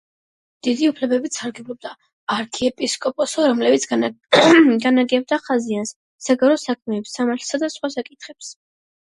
დიდი 0.67 0.85
უფლებებით 0.91 1.35
სარგებლობდა 1.39 1.91
არქიეპისკოპოსი, 2.35 3.43
რომელიც 3.49 3.85
განაგებდა 3.91 5.41
ხაზინას, 5.45 5.93
საგარეო 6.31 6.65
საქმეებს, 6.65 7.15
სამართალს 7.21 7.67
და 7.67 7.73
სხვა 7.77 7.93
საკითხებს. 8.01 8.53